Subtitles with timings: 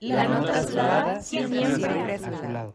[0.00, 2.74] La nota azulada siempre, siempre a su lado.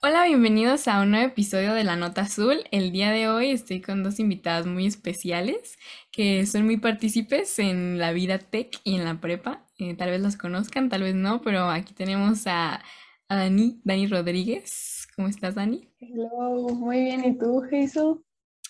[0.00, 2.62] Hola, bienvenidos a un nuevo episodio de La Nota Azul.
[2.70, 5.80] El día de hoy estoy con dos invitadas muy especiales
[6.12, 9.66] que son muy partícipes en la vida tech y en la prepa.
[9.78, 12.84] Eh, tal vez los conozcan, tal vez no, pero aquí tenemos a,
[13.28, 15.08] a Dani, Dani Rodríguez.
[15.16, 15.88] ¿Cómo estás, Dani?
[15.98, 17.24] Hello, muy bien.
[17.24, 18.18] ¿Y tú, Jesús?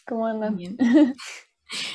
[0.07, 0.57] ¿Cómo andas?
[0.57, 0.79] Bien.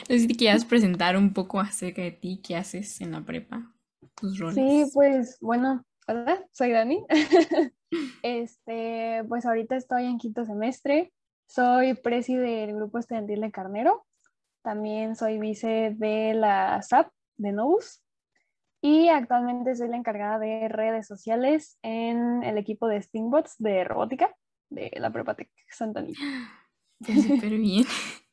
[0.10, 3.22] No sé si te quieras presentar un poco acerca de ti, qué haces en la
[3.22, 3.74] prepa,
[4.16, 4.56] tus roles.
[4.56, 7.06] Sí, pues bueno, hola, soy Dani.
[8.24, 11.12] este, pues ahorita estoy en quinto semestre.
[11.48, 14.06] Soy presi del grupo estudiantil de Carnero.
[14.62, 18.02] También soy vice de la SAP de Novus.
[18.82, 24.36] Y actualmente soy la encargada de redes sociales en el equipo de Stingbots de robótica
[24.70, 26.22] de la Prepa Tech Santa Anita.
[27.02, 27.86] Súper bien.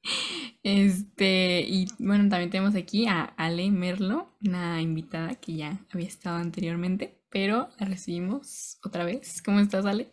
[0.62, 6.36] Este, y bueno, también tenemos aquí a Ale Merlo, una invitada que ya había estado
[6.36, 9.42] anteriormente, pero la recibimos otra vez.
[9.42, 10.08] ¿Cómo estás, Ale?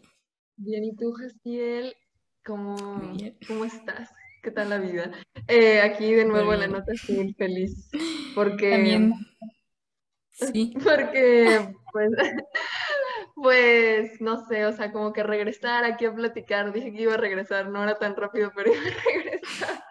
[0.58, 1.96] Bien, ¿y tú, Jaciel?
[2.44, 2.76] ¿Cómo,
[3.48, 4.10] ¿cómo estás?
[4.42, 5.12] ¿Qué tal la vida?
[5.48, 7.90] Eh, aquí de nuevo en la nota estoy feliz
[8.36, 8.72] porque...
[8.72, 9.14] También.
[10.32, 10.74] Sí.
[10.82, 12.12] Porque, pues,
[13.36, 16.72] pues, no sé, o sea, como que regresar aquí a platicar.
[16.72, 19.84] Dije que iba a regresar, no era tan rápido, pero iba a regresar.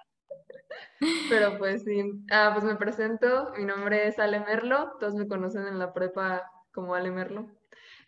[1.28, 2.02] Pero pues sí.
[2.30, 3.52] Ah, pues me presento.
[3.56, 4.92] Mi nombre es Ale Merlo.
[4.98, 7.48] Todos me conocen en la prepa como Ale Merlo.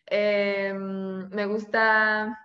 [0.07, 2.37] Em, me gusta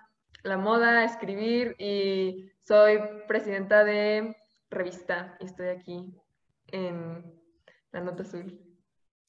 [0.44, 4.36] la moda, escribir y soy presidenta de
[4.70, 6.14] revista y estoy aquí
[6.68, 7.24] en
[7.92, 8.60] la nota azul.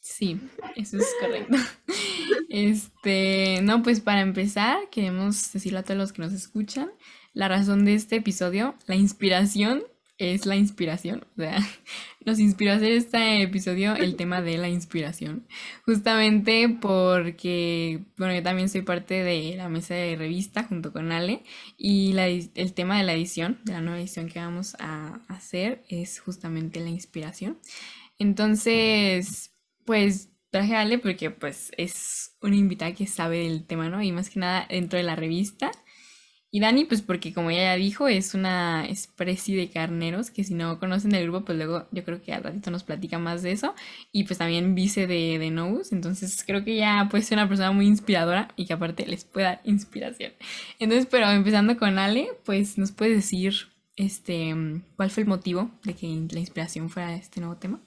[0.00, 0.40] Sí,
[0.76, 1.56] eso es correcto.
[2.48, 6.90] Este, no, pues para empezar, queremos decirle a todos los que nos escuchan
[7.32, 9.82] la razón de este episodio, la inspiración
[10.18, 11.26] es la inspiración.
[11.36, 11.58] O sea,
[12.24, 15.46] nos inspiró a hacer este episodio el tema de la inspiración.
[15.84, 21.42] Justamente porque, bueno, yo también soy parte de la mesa de revista junto con Ale.
[21.76, 25.84] Y la, el tema de la edición, de la nueva edición que vamos a hacer,
[25.88, 27.58] es justamente la inspiración.
[28.18, 29.52] Entonces,
[29.84, 34.02] pues traje a Ale porque pues es una invitada que sabe del tema, ¿no?
[34.02, 35.70] Y más que nada dentro de la revista.
[36.56, 40.54] Y Dani, pues porque como ella ya dijo, es una especie de carneros, que si
[40.54, 43.52] no conocen el grupo, pues luego yo creo que al ratito nos platica más de
[43.52, 43.74] eso.
[44.10, 47.72] Y pues también vice de, de Nous, entonces creo que ya puede ser una persona
[47.72, 50.32] muy inspiradora y que aparte les pueda dar inspiración.
[50.78, 53.52] Entonces, pero empezando con Ale, pues nos puedes decir
[53.96, 54.54] este,
[54.96, 57.82] cuál fue el motivo de que la inspiración fuera este nuevo tema.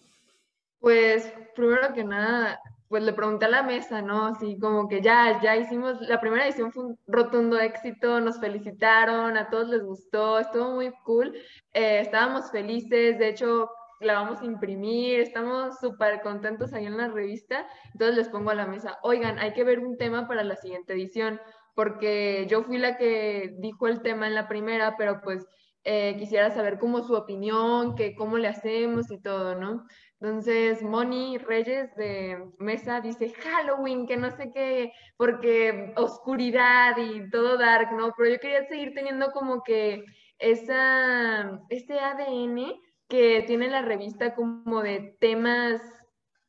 [0.80, 2.60] Pues primero que nada,
[2.90, 4.26] pues le pregunté a la mesa, ¿no?
[4.26, 9.38] Así como que ya, ya hicimos, la primera edición fue un rotundo éxito, nos felicitaron,
[9.38, 11.36] a todos les gustó, estuvo muy cool,
[11.74, 13.70] eh, estábamos felices, de hecho
[14.02, 18.56] la vamos a imprimir, estamos súper contentos ahí en la revista, entonces les pongo a
[18.56, 21.40] la mesa, oigan, hay que ver un tema para la siguiente edición,
[21.76, 25.46] porque yo fui la que dijo el tema en la primera, pero pues
[25.84, 29.86] eh, quisiera saber cómo su opinión, que cómo le hacemos y todo, ¿no?
[30.22, 37.58] Entonces, Moni Reyes de Mesa dice Halloween, que no sé qué, porque oscuridad y todo
[37.58, 38.14] dark, ¿no?
[38.18, 40.04] Pero yo quería seguir teniendo como que
[40.38, 45.82] esa, este ADN que tiene la revista como de temas,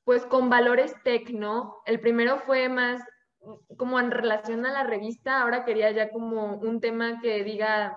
[0.04, 1.76] pues con valores tech, ¿no?
[1.86, 3.00] El primero fue más
[3.76, 7.96] como en relación a la revista, ahora quería ya como un tema que diga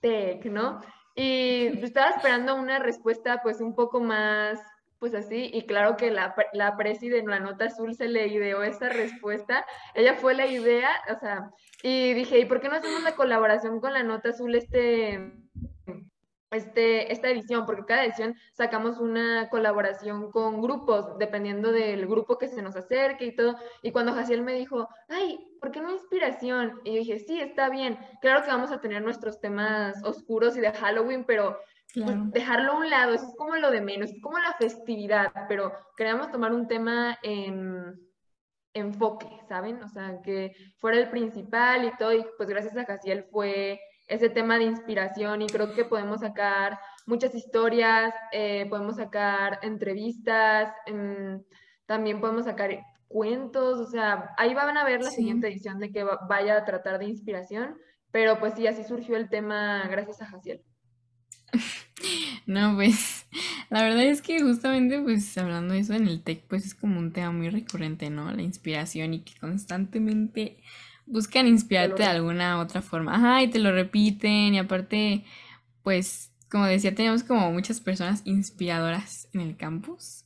[0.00, 0.80] tech, ¿no?
[1.14, 4.60] Y estaba esperando una respuesta pues un poco más
[5.00, 8.62] pues así, y claro que la, la presi de la nota azul se le ideó
[8.62, 11.50] esa respuesta, ella fue la idea, o sea,
[11.82, 15.32] y dije, ¿y por qué no hacemos la colaboración con la nota azul este,
[16.50, 17.64] este, esta edición?
[17.64, 23.24] Porque cada edición sacamos una colaboración con grupos, dependiendo del grupo que se nos acerque
[23.24, 26.78] y todo, y cuando Jaciel me dijo, ay, ¿por qué no inspiración?
[26.84, 30.72] Y dije, sí, está bien, claro que vamos a tener nuestros temas oscuros y de
[30.72, 31.58] Halloween, pero
[31.94, 35.32] pues, dejarlo a un lado, eso es como lo de menos, es como la festividad,
[35.48, 37.98] pero queríamos tomar un tema en
[38.74, 39.82] enfoque, ¿saben?
[39.82, 44.28] O sea, que fuera el principal y todo, y pues gracias a Jaciel fue ese
[44.28, 51.42] tema de inspiración y creo que podemos sacar muchas historias, eh, podemos sacar entrevistas, em,
[51.86, 52.70] también podemos sacar
[53.08, 56.98] cuentos, o sea, ahí van a ver la siguiente edición de que vaya a tratar
[56.98, 57.76] de inspiración,
[58.12, 60.62] pero pues sí, así surgió el tema gracias a Jaciel.
[62.46, 63.26] No, pues
[63.68, 66.98] la verdad es que justamente pues hablando de eso en el tech pues es como
[66.98, 68.32] un tema muy recurrente, ¿no?
[68.32, 70.56] La inspiración y que constantemente
[71.06, 73.14] buscan inspirarte de alguna otra forma.
[73.14, 75.24] Ajá, y te lo repiten y aparte
[75.82, 80.24] pues como decía, teníamos como muchas personas inspiradoras en el campus.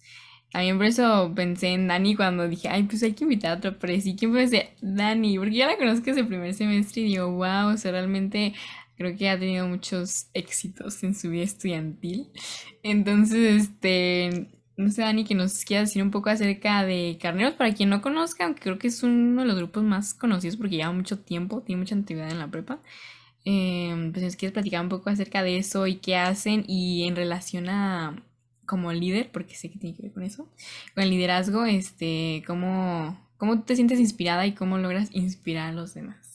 [0.51, 3.77] También por eso pensé en Dani cuando dije, ay, pues hay que invitar a otro
[3.77, 4.17] presi.
[4.17, 4.71] ¿Quién puede ser?
[4.81, 8.55] Dani, porque ya la conozco ese primer semestre y digo, wow, o sea, realmente
[8.97, 12.29] creo que ha tenido muchos éxitos en su vida estudiantil.
[12.83, 17.75] Entonces, este, no sé, Dani, que nos quiera decir un poco acerca de Carneros, para
[17.75, 20.93] quien no conozca, aunque creo que es uno de los grupos más conocidos porque lleva
[20.93, 22.81] mucho tiempo, tiene mucha actividad en la prepa.
[23.45, 27.15] Eh, pues nos quieres platicar un poco acerca de eso y qué hacen y en
[27.15, 28.23] relación a
[28.67, 30.49] como líder, porque sé que tiene que ver con eso,
[30.95, 35.95] con el liderazgo, este, cómo, cómo te sientes inspirada y cómo logras inspirar a los
[35.95, 36.34] demás.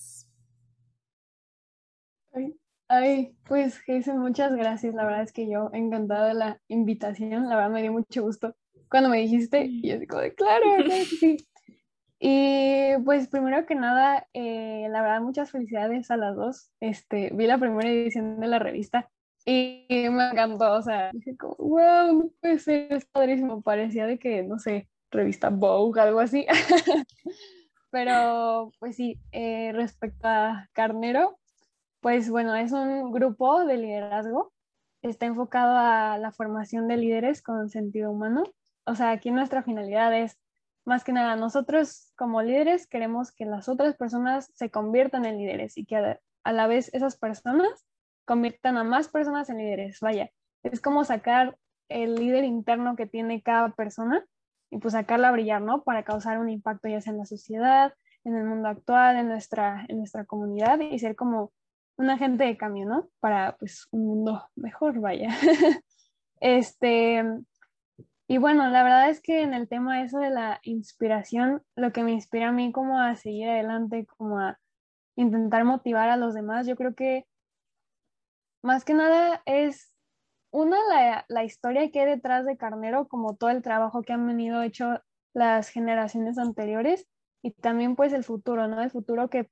[2.92, 4.96] Ay, pues Jason, muchas gracias.
[4.96, 7.48] La verdad es que yo encantada de la invitación.
[7.48, 8.56] La verdad me dio mucho gusto
[8.90, 10.66] cuando me dijiste y yo digo, claro,
[11.20, 11.38] sí.
[12.20, 16.72] Y pues primero que nada, eh, la verdad muchas felicidades a las dos.
[16.80, 19.08] Este, vi la primera edición de la revista
[19.46, 23.62] y me encantó, o sea, dije como, wow, no puede ser, es padrísimo.
[23.62, 26.46] Parecía de que, no sé, revista Vogue, algo así.
[27.92, 31.40] Pero pues sí, eh, respecto a Carnero,
[32.02, 34.54] pues bueno, es un grupo de liderazgo.
[35.02, 38.44] Está enfocado a la formación de líderes con sentido humano.
[38.86, 40.38] O sea, aquí nuestra finalidad es,
[40.86, 45.78] más que nada, nosotros como líderes queremos que las otras personas se conviertan en líderes
[45.78, 45.98] y que
[46.44, 47.86] a, la vez esas personas
[48.26, 50.00] conviertan a más personas en líderes.
[50.02, 50.32] Vaya,
[50.64, 51.58] es como sacar
[51.90, 54.26] el líder interno que tiene cada persona
[54.70, 55.84] y pues sacarla a brillar, ¿no?
[55.84, 57.94] Para causar un impacto ya sea en la sociedad,
[58.24, 61.52] en el mundo actual, en nuestra, en nuestra comunidad y ser como
[62.00, 63.10] un agente de cambio, ¿no?
[63.20, 65.30] Para pues un mundo mejor, vaya.
[66.40, 67.22] este,
[68.26, 72.04] y bueno, la verdad es que en el tema eso de la inspiración, lo que
[72.04, 74.58] me inspira a mí como a seguir adelante, como a
[75.18, 77.26] intentar motivar a los demás, yo creo que
[78.64, 79.94] más que nada es
[80.52, 84.26] una, la, la historia que hay detrás de Carnero, como todo el trabajo que han
[84.26, 85.02] venido hecho
[85.34, 87.08] las generaciones anteriores
[87.42, 88.82] y también pues el futuro, ¿no?
[88.82, 89.50] El futuro que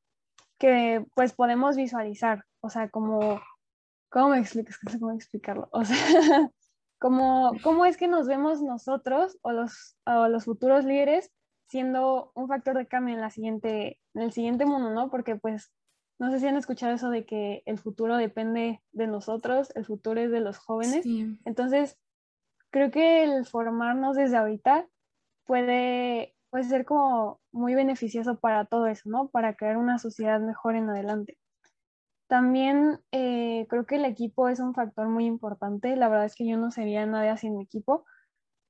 [0.58, 3.42] que pues podemos visualizar, o sea, como,
[4.10, 4.78] ¿cómo me explicas?
[5.00, 5.98] Cómo explicarlo, o sea,
[7.00, 11.32] como, ¿cómo es que nos vemos nosotros o los, o los futuros líderes
[11.68, 15.10] siendo un factor de cambio en, la siguiente, en el siguiente mundo, ¿no?
[15.10, 15.72] Porque pues
[16.20, 20.20] no sé si han escuchado eso de que el futuro depende de nosotros, el futuro
[20.20, 21.06] es de los jóvenes.
[21.46, 21.98] Entonces,
[22.72, 24.88] creo que el formarnos desde ahorita
[25.46, 29.30] puede puede ser como muy beneficioso para todo eso, ¿no?
[29.30, 31.38] Para crear una sociedad mejor en adelante.
[32.28, 35.96] También eh, creo que el equipo es un factor muy importante.
[35.96, 38.06] La verdad es que yo no sería nada sin mi equipo.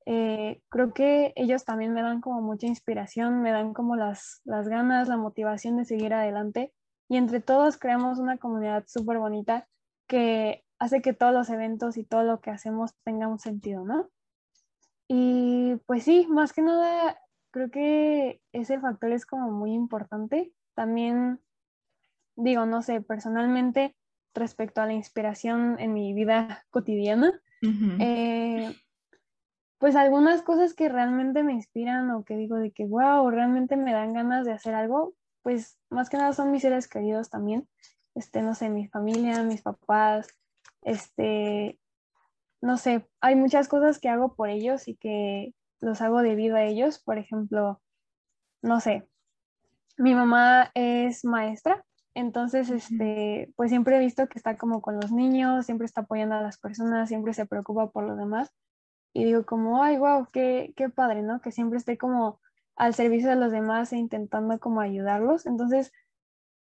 [0.06, 4.69] Eh, creo que ellos también me dan como mucha inspiración, me dan como las, las
[4.69, 6.74] ganas, la motivación de seguir adelante.
[7.10, 9.68] Y entre todos creamos una comunidad súper bonita
[10.07, 14.10] que hace que todos los eventos y todo lo que hacemos tenga un sentido, ¿no?
[15.07, 17.18] Y pues sí, más que nada
[17.57, 20.54] creo que ese factor es como muy importante.
[20.75, 21.39] También
[22.36, 23.95] digo, no sé, personalmente
[24.36, 27.42] respecto a la inspiración en mi vida cotidiana,
[28.00, 28.71] eh,
[29.80, 33.92] pues algunas cosas que realmente me inspiran o que digo de que, wow, realmente me
[33.92, 37.68] dan ganas de hacer algo, pues más que nada son mis seres queridos también,
[38.13, 40.27] este, no sé, mi familia, mis papás,
[40.83, 41.80] este,
[42.62, 46.63] no sé, hay muchas cosas que hago por ellos y que los hago debido a
[46.63, 47.00] ellos.
[47.00, 47.81] Por ejemplo,
[48.61, 49.07] no sé,
[49.97, 51.85] mi mamá es maestra,
[52.18, 56.33] entonces, este, pues siempre he visto que está como con los niños, siempre está apoyando
[56.33, 58.52] a las personas, siempre se preocupa por los demás.
[59.13, 61.42] Y digo como, ay, wow, qué, qué padre, ¿no?
[61.42, 62.40] Que siempre esté como
[62.75, 65.45] al servicio de los demás e intentando como ayudarlos.
[65.45, 65.92] Entonces,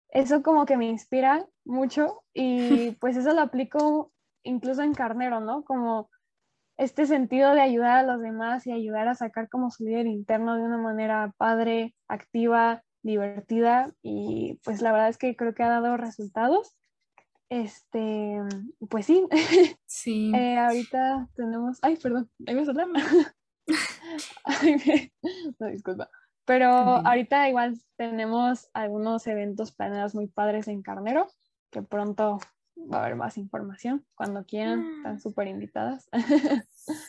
[0.09, 4.11] eso como que me inspira mucho y pues eso lo aplico
[4.43, 5.63] incluso en carnero, ¿no?
[5.65, 6.11] Como
[6.77, 10.55] este sentido de ayudar a los demás y ayudar a sacar como su líder interno
[10.55, 15.69] de una manera padre, activa, divertida y pues la verdad es que creo que ha
[15.69, 16.75] dado resultados.
[17.49, 18.39] Este,
[18.89, 19.25] pues sí.
[19.85, 20.31] Sí.
[20.35, 22.65] Eh, ahorita tenemos, ay, perdón, ahí me
[25.59, 26.09] no, disculpa.
[26.45, 31.27] Pero ahorita igual tenemos algunos eventos planeados muy padres en Carnero,
[31.71, 32.39] que pronto
[32.91, 34.05] va a haber más información.
[34.15, 35.19] Cuando quieran, están mm.
[35.19, 36.09] súper invitadas.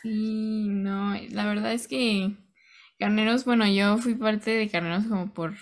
[0.03, 2.37] Sí, no, la verdad es que
[2.99, 5.55] Carneros, bueno, yo fui parte de Carneros como por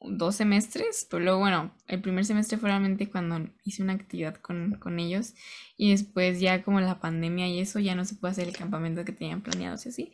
[0.00, 4.76] dos semestres, pero luego, bueno, el primer semestre fue realmente cuando hice una actividad con,
[4.78, 5.34] con ellos
[5.76, 9.04] y después ya como la pandemia y eso ya no se puede hacer el campamento
[9.04, 10.12] que tenían planeado, o así.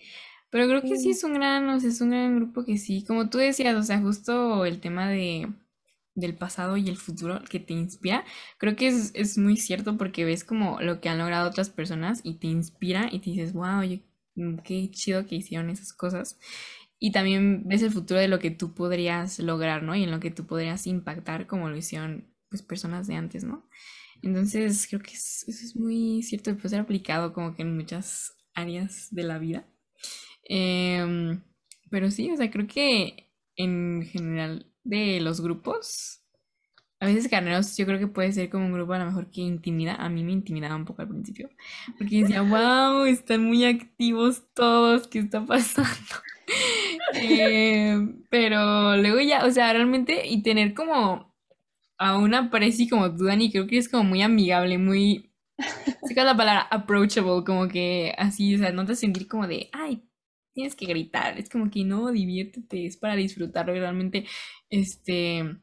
[0.51, 3.05] Pero creo que sí es un gran, o sea, es un gran grupo que sí,
[3.05, 5.49] como tú decías, o sea, justo el tema de
[6.15, 8.25] del pasado y el futuro que te inspira.
[8.59, 12.21] Creo que es, es, muy cierto porque ves como lo que han logrado otras personas
[12.25, 13.83] y te inspira y te dices, wow,
[14.35, 16.39] mm, qué chido que hicieron esas cosas.
[16.99, 19.97] Y también ves el futuro de lo que tú podrías lograr, ¿no?
[19.97, 23.69] Y en lo que tú podrías impactar como lo hicieron pues personas de antes, ¿no?
[24.23, 28.35] Entonces creo que eso es muy cierto y puede ser aplicado como que en muchas
[28.55, 29.67] áreas de la vida.
[30.45, 31.43] Em,
[31.91, 36.21] pero sí, o sea, creo que en general de los grupos,
[37.01, 39.41] a veces Carneros yo creo que puede ser como un grupo a lo mejor que
[39.41, 41.49] intimida, a mí me intimidaba un poco al principio,
[41.97, 45.91] porque decía, wow, están muy activos todos, ¿qué está pasando?
[47.15, 51.33] Em, pero luego ya, o sea, realmente, y tener como
[51.97, 55.31] a una Prezi como tú, Dani, creo que es como muy amigable, muy,
[56.03, 60.03] sé la palabra approachable, como que así, o sea, no te sentir como de, ay,
[60.55, 64.27] tienes que gritar, es como que no, diviértete, es para disfrutarlo realmente,
[64.71, 65.57] este,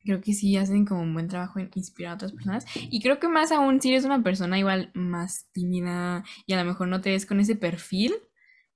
[0.00, 2.66] creo que sí hacen como un buen trabajo en inspirar a otras personas.
[2.90, 6.64] Y creo que más aún si eres una persona igual más tímida y a lo
[6.64, 8.14] mejor no te ves con ese perfil,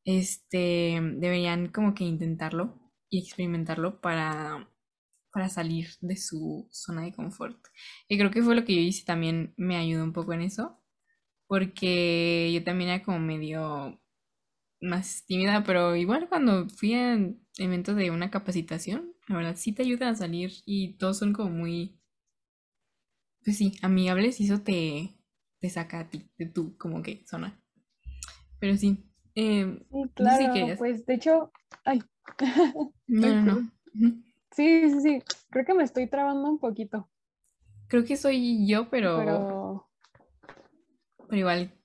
[0.04, 2.78] este, deberían como que intentarlo
[3.10, 4.68] y experimentarlo para
[5.32, 7.58] para salir de su zona de confort.
[8.08, 10.80] Y creo que fue lo que yo hice también me ayudó un poco en eso,
[11.46, 14.00] porque yo también era como medio
[14.80, 17.18] más tímida, pero igual cuando fui a
[17.58, 21.50] eventos de una capacitación, la verdad sí te ayuda a salir y todos son como
[21.50, 21.98] muy,
[23.44, 25.16] pues sí, amigables y eso te,
[25.60, 27.60] te saca a ti, de tu como que zona.
[28.60, 29.04] Pero sí.
[29.34, 31.52] Eh, claro, pues de hecho,
[31.84, 32.02] ay.
[33.08, 34.22] No, no, no.
[34.52, 35.22] Sí, sí, sí.
[35.50, 37.08] Creo que me estoy trabando un poquito.
[37.88, 39.16] Creo que soy yo, pero.
[39.18, 39.88] Pero,
[41.28, 41.77] pero igual.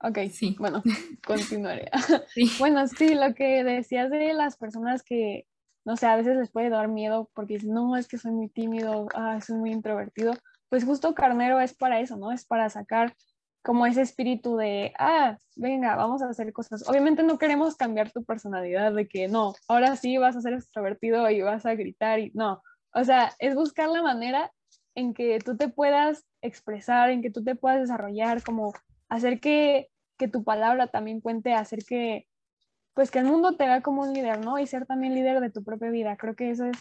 [0.00, 0.56] Ok, sí.
[0.58, 0.82] Bueno,
[1.26, 1.90] continuaré.
[2.58, 5.46] Bueno, sí, lo que decías de las personas que,
[5.84, 8.48] no sé, a veces les puede dar miedo porque dicen, no, es que soy muy
[8.48, 10.34] tímido, ah, soy muy introvertido.
[10.68, 12.30] Pues justo Carnero es para eso, ¿no?
[12.30, 13.14] Es para sacar
[13.62, 16.88] como ese espíritu de, ah, venga, vamos a hacer cosas.
[16.88, 21.28] Obviamente no queremos cambiar tu personalidad de que no, ahora sí vas a ser extrovertido
[21.30, 22.62] y vas a gritar y no.
[22.94, 24.52] O sea, es buscar la manera
[24.94, 28.72] en que tú te puedas expresar, en que tú te puedas desarrollar, como
[29.08, 32.26] hacer que, que tu palabra también cuente, hacer que,
[32.94, 34.58] pues que el mundo te vea como un líder, ¿no?
[34.58, 36.16] Y ser también líder de tu propia vida.
[36.16, 36.78] Creo que eso es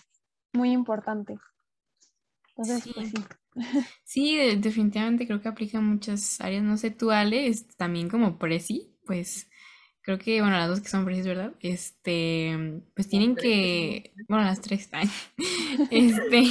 [0.53, 1.37] muy importante.
[2.55, 3.17] Entonces, pues sí.
[4.03, 6.63] Sí, definitivamente creo que aplica en muchas áreas.
[6.63, 9.49] No sé, tú, Ale, también como presi, pues
[10.07, 11.51] creo que, bueno, las dos que son presis, ¿verdad?
[11.59, 15.09] Este, pues tienen que, bueno, las tres están.
[15.91, 16.45] Este,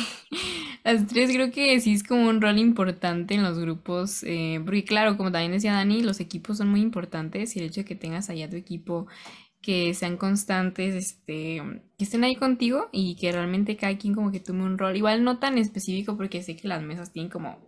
[0.84, 4.84] las tres creo que sí es como un rol importante en los grupos, eh, porque
[4.84, 7.94] claro, como también decía Dani, los equipos son muy importantes y el hecho de que
[7.94, 9.06] tengas allá tu equipo
[9.62, 11.62] que sean constantes, este,
[11.96, 15.24] que estén ahí contigo y que realmente cada quien como que tome un rol, igual
[15.24, 17.58] no tan específico porque sé que las mesas tienen como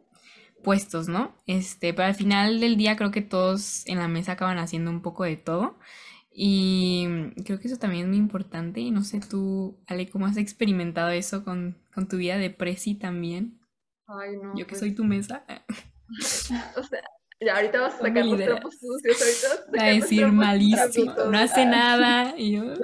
[0.62, 1.34] puestos, ¿no?
[1.46, 5.02] Este, pero al final del día creo que todos en la mesa acaban haciendo un
[5.02, 5.78] poco de todo
[6.40, 10.36] y creo que eso también es muy importante y no sé tú, Ale, ¿cómo has
[10.36, 13.58] experimentado eso con, con tu vida de presi también?
[14.06, 14.56] Ay, no.
[14.56, 15.44] Yo que pues soy tu mesa.
[16.76, 17.02] o sea,
[17.40, 21.66] ya, ahorita vas a sacar los trapos sucios, ahorita vas a, decir malísimo, no hace
[21.66, 22.34] nada.
[22.36, 22.64] Y yo...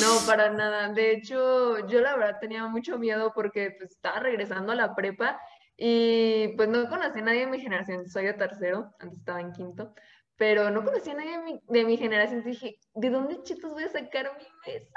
[0.00, 0.88] No, para nada.
[0.92, 5.38] De hecho, yo la verdad tenía mucho miedo porque pues, estaba regresando a la prepa
[5.76, 8.08] y pues no conocí a nadie de mi generación.
[8.08, 9.94] Soy de tercero, antes estaba en quinto
[10.36, 12.42] pero no conocía a nadie de mi, de mi generación.
[12.42, 14.90] Dije, ¿de dónde chitos voy a sacar mi mesa?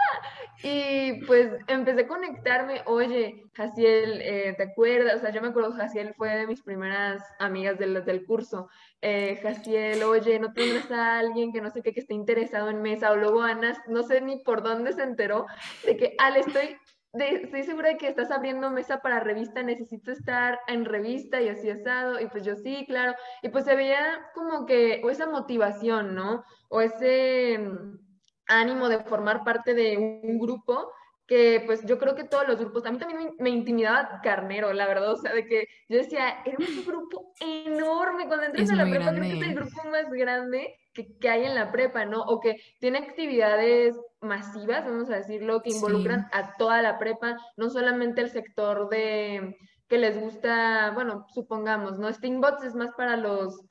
[0.63, 2.81] Y pues empecé a conectarme.
[2.85, 5.17] Oye, Jaciel, eh, ¿te acuerdas?
[5.17, 8.69] O sea, yo me acuerdo, Jaciel fue de mis primeras amigas del, del curso.
[9.01, 12.81] Eh, Jaciel, oye, ¿no tendrás a alguien que no sé qué, que esté interesado en
[12.81, 13.11] mesa?
[13.11, 15.45] O luego Ana, no sé ni por dónde se enteró
[15.85, 16.77] de que, Ale, estoy
[17.13, 21.69] estoy segura de que estás abriendo mesa para revista, necesito estar en revista y así
[21.69, 26.15] asado, y pues yo sí, claro, y pues se veía como que, o esa motivación,
[26.15, 26.43] ¿no?
[26.69, 27.99] O ese mm,
[28.47, 30.91] ánimo de formar parte de un grupo
[31.27, 34.87] que pues yo creo que todos los grupos, a mí también me, intimidaba Carnero, la
[34.87, 38.85] verdad, o sea, de que yo decía, era un grupo enorme, cuando entras a la
[38.85, 42.21] prepa creo que es el grupo más grande que, que, hay en la prepa, ¿no?
[42.21, 47.69] O que tiene actividades masivas, vamos a decirlo, que involucran a toda la prepa, no
[47.69, 49.55] solamente el sector de
[49.87, 52.11] que les gusta, bueno, supongamos, ¿no?
[52.11, 53.61] Steambots es más para los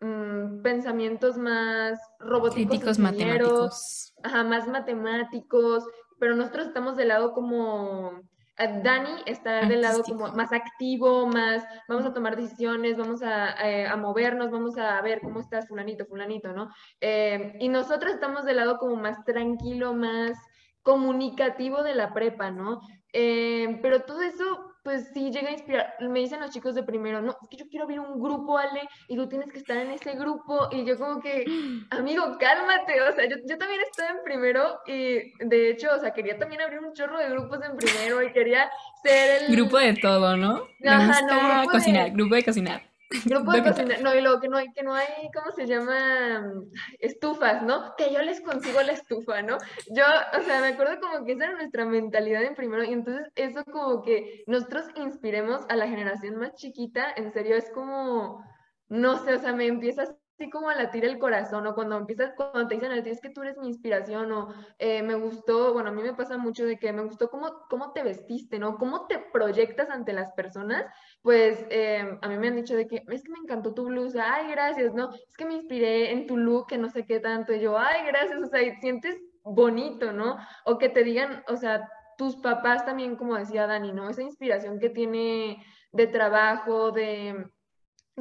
[0.00, 4.14] mm, pensamientos más robóticos, matemáticos.
[4.22, 5.84] Ajá, más matemáticos,
[6.18, 8.22] pero nosotros estamos del lado como
[8.68, 13.88] Dani está del lado como más activo, más vamos a tomar decisiones, vamos a, eh,
[13.96, 16.70] movernos, vamos a ver cómo estás fulanito, fulanito, ¿no?
[17.00, 20.36] Eh, y nosotros estamos del lado como más tranquilo, más
[20.82, 22.80] comunicativo de la prepa, ¿no?
[23.12, 25.94] Eh, pero todo eso pues sí llega a inspirar.
[26.00, 28.82] Me dicen los chicos de primero, no, es que yo quiero abrir un grupo, Ale,
[29.08, 30.68] y tú tienes que estar en ese grupo.
[30.72, 31.44] Y yo como que,
[31.90, 33.02] amigo, cálmate.
[33.02, 36.62] O sea, yo, yo también estaba en primero y de hecho, o sea, quería también
[36.62, 38.70] abrir un chorro de grupos en primero y quería
[39.02, 39.56] ser el...
[39.56, 40.62] Grupo de todo, ¿no?
[40.86, 42.10] Ajá, no, grupo cocinar, de...
[42.12, 42.89] grupo de cocinar.
[43.24, 46.52] Grupo de cocina, no, y luego que no hay, que no hay, ¿cómo se llama?
[47.00, 47.94] Estufas, ¿no?
[47.96, 49.58] Que yo les consigo la estufa, ¿no?
[49.90, 50.04] Yo,
[50.38, 53.64] o sea, me acuerdo como que esa era nuestra mentalidad en primero, y entonces eso
[53.64, 58.44] como que nosotros inspiremos a la generación más chiquita, en serio, es como,
[58.88, 62.66] no sé, o sea, me empiezas así como latir el corazón, o cuando empiezas, cuando
[62.66, 66.00] te dicen, es que tú eres mi inspiración, o eh, me gustó, bueno, a mí
[66.02, 68.78] me pasa mucho de que me gustó cómo, cómo te vestiste, ¿no?
[68.78, 70.86] Cómo te proyectas ante las personas,
[71.20, 74.34] pues eh, a mí me han dicho de que, es que me encantó tu blusa,
[74.34, 75.12] ay, gracias, ¿no?
[75.12, 78.06] Es que me inspiré en tu look, que no sé qué tanto, y yo, ay,
[78.06, 80.38] gracias, o sea, sientes bonito, ¿no?
[80.64, 84.08] O que te digan, o sea, tus papás también, como decía Dani, ¿no?
[84.08, 87.46] Esa inspiración que tiene de trabajo, de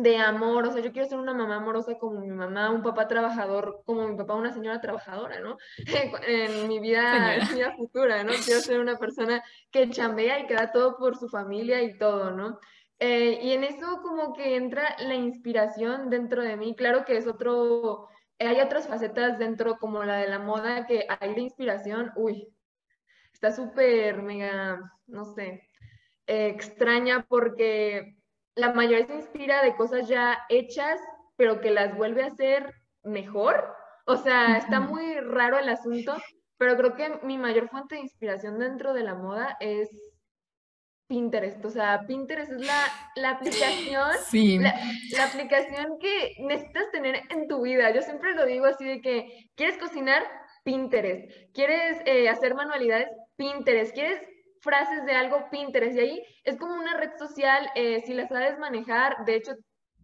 [0.02, 3.08] de amor, o sea, yo quiero ser una mamá amorosa como mi mamá, un papá
[3.08, 5.58] trabajador como mi papá, una señora trabajadora, ¿no?
[6.28, 8.32] en mi vida, en mi vida futura, ¿no?
[8.46, 12.32] Quiero ser una persona que chambea y que da todo por su familia y todo,
[12.32, 12.60] ¿no?
[13.00, 17.28] Eh, y en eso como que entra la inspiración dentro de mí, claro que es
[17.28, 18.08] otro,
[18.40, 22.48] hay otras facetas dentro como la de la moda que hay de inspiración, uy,
[23.34, 25.68] está súper mega, no sé,
[26.26, 28.19] extraña porque
[28.60, 31.00] la mayoría se inspira de cosas ya hechas,
[31.36, 32.74] pero que las vuelve a hacer
[33.04, 33.74] mejor.
[34.06, 36.16] O sea, está muy raro el asunto,
[36.58, 39.90] pero creo que mi mayor fuente de inspiración dentro de la moda es
[41.08, 41.64] Pinterest.
[41.64, 42.86] O sea, Pinterest es la,
[43.16, 44.10] la aplicación,
[44.62, 44.76] la,
[45.12, 47.92] la, aplicación que necesitas tener en tu vida.
[47.92, 50.24] Yo siempre lo digo así de que, ¿quieres cocinar?
[50.64, 51.32] Pinterest.
[51.54, 53.08] ¿Quieres eh, hacer manualidades?
[53.38, 53.94] Pinterest.
[53.94, 54.22] ¿Quieres
[54.62, 58.58] frases de algo Pinterest y ahí es como una red social, eh, si la sabes
[58.60, 59.54] manejar, de hecho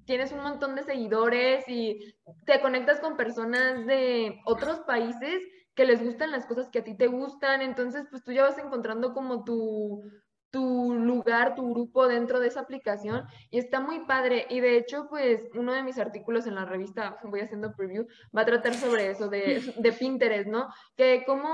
[0.05, 5.41] tienes un montón de seguidores y te conectas con personas de otros países
[5.73, 8.57] que les gustan las cosas que a ti te gustan, entonces pues tú ya vas
[8.57, 10.03] encontrando como tu,
[10.51, 14.47] tu lugar, tu grupo dentro de esa aplicación y está muy padre.
[14.49, 18.41] Y de hecho, pues uno de mis artículos en la revista, voy haciendo preview, va
[18.41, 20.67] a tratar sobre eso, de, de Pinterest, ¿no?
[20.95, 21.49] Que como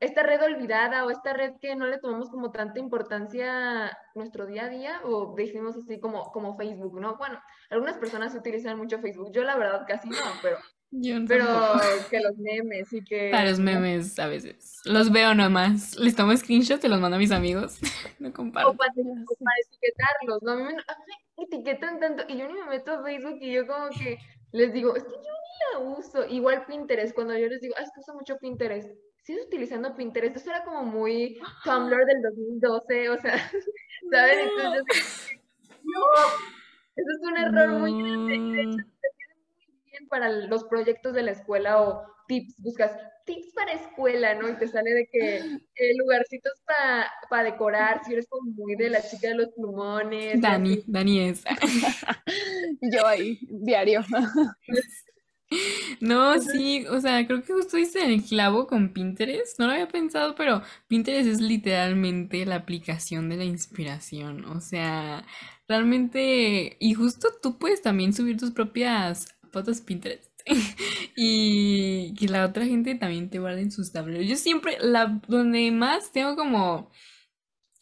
[0.00, 4.64] esta red olvidada o esta red que no le tomamos como tanta importancia nuestro día
[4.64, 7.16] a día o decimos así como, como Facebook, ¿no?
[7.16, 10.56] Bueno, algunas personas utilizan mucho Facebook, yo la verdad casi no, pero
[11.26, 11.46] pero
[12.10, 13.30] que los memes y que...
[13.30, 14.80] Para los memes a veces.
[14.84, 15.96] Los veo nomás.
[15.96, 17.78] Les tomo screenshots y los mando a mis amigos.
[18.18, 18.70] no comparto.
[18.70, 20.52] O para, etiquetarlos, ¿no?
[20.52, 23.88] A mí, me, etiquetan tanto y yo ni me meto a Facebook y yo como
[23.90, 24.18] que
[24.52, 26.26] les digo, es que yo ni la uso.
[26.26, 28.90] Igual Pinterest, cuando yo les digo, ah, es que uso mucho Pinterest.
[29.22, 30.36] ¿Sigues utilizando Pinterest?
[30.36, 32.22] Eso era como muy Tumblr del
[32.60, 33.50] 2012, o sea,
[34.10, 34.48] ¿saben?
[34.48, 35.30] Entonces,
[35.82, 36.00] no,
[36.96, 38.93] eso es un error muy grande
[40.14, 42.92] para los proyectos de la escuela o tips, buscas
[43.26, 44.48] tips para escuela, ¿no?
[44.48, 45.36] Y te sale de que
[45.74, 46.52] eh, lugarcitos
[47.28, 50.40] para decorar, si eres como muy de la chica de los plumones.
[50.40, 51.42] Dani, Dani es.
[52.80, 54.04] Yo ahí, diario.
[56.00, 59.58] No, sí, o sea, creo que justo hice el clavo con Pinterest.
[59.58, 64.44] No lo había pensado, pero Pinterest es literalmente la aplicación de la inspiración.
[64.44, 65.26] O sea,
[65.66, 70.30] realmente, y justo tú puedes también subir tus propias fotos Pinterest.
[71.16, 74.28] y que la otra gente también te guarde en sus tableros.
[74.28, 76.90] Yo siempre, la donde más tengo como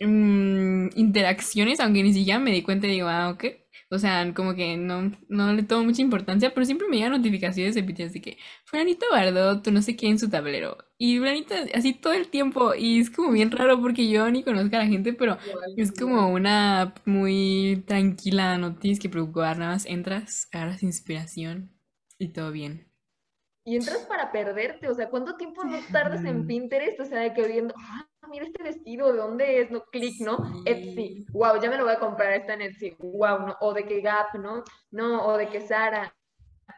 [0.01, 3.62] mm, interacciones, aunque ni siquiera me di cuenta, digo, ah, ok.
[3.93, 7.75] O sea, como que no, no le tomo mucha importancia, pero siempre me llegan notificaciones
[7.75, 10.79] de Pinterest de que Fulanito guardó tú no sé qué en su tablero.
[10.97, 12.75] Y Fulanito así todo el tiempo.
[12.75, 15.37] Y es como bien raro porque yo ni conozco a la gente, pero
[15.77, 21.71] es como una muy tranquila, no tienes que preocupar, nada más entras, agarras inspiración
[22.19, 22.91] y todo bien.
[23.67, 26.99] Y entras para perderte, o sea, ¿cuánto tiempo no tardas en Pinterest?
[26.99, 29.71] O sea, de que viendo, ah, mira este vestido, ¿de dónde es?
[29.71, 30.39] No, clic, ¿no?
[30.65, 33.57] Etsy, wow, ya me lo voy a comprar, está en Etsy, wow, ¿no?
[33.61, 34.63] O de que Gap, ¿no?
[34.91, 36.15] No, o de que Sara.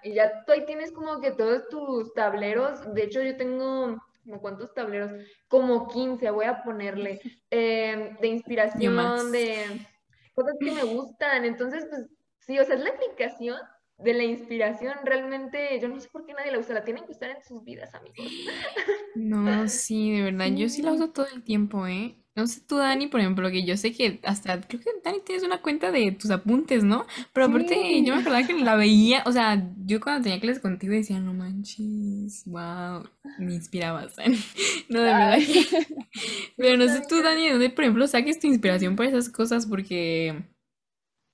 [0.02, 4.40] Y ya tú ahí tienes como que todos tus tableros, de hecho yo tengo, como
[4.40, 5.12] cuántos tableros,
[5.48, 9.86] como 15, voy a ponerle, em, de inspiración, de
[10.34, 12.06] cosas que me gustan, entonces, pues,
[12.40, 13.58] sí, o sea, es la aplicación
[13.98, 17.12] de la inspiración, realmente yo no sé por qué nadie la usa, la tienen que
[17.12, 18.18] usar en sus vidas, amigos.
[19.14, 22.16] No, sí, de verdad, yo sí la uso todo el tiempo, ¿eh?
[22.36, 25.44] No sé tú, Dani, por ejemplo, que yo sé que hasta, creo que Dani tienes
[25.44, 27.06] una cuenta de tus apuntes, ¿no?
[27.32, 30.92] Pero aparte, yo me acordaba que la veía, o sea, yo cuando tenía clases contigo
[30.92, 33.04] decía, no manches, wow,
[33.38, 34.16] me inspirabas.
[34.88, 35.38] No, de verdad.
[36.56, 39.66] Pero no sé tú, Dani, ¿dónde, por ejemplo, saques tu inspiración para esas cosas?
[39.66, 40.44] Porque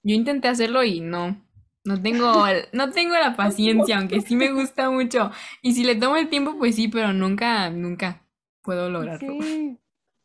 [0.03, 1.43] yo intenté hacerlo y no,
[1.85, 5.31] no tengo, no tengo la paciencia, aunque sí me gusta mucho.
[5.63, 8.23] Y si le tomo el tiempo, pues sí, pero nunca, nunca
[8.63, 9.43] puedo lograrlo.
[9.43, 9.79] Sí.